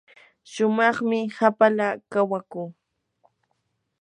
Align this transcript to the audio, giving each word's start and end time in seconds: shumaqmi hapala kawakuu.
shumaqmi 0.51 1.19
hapala 1.37 1.87
kawakuu. 2.11 2.67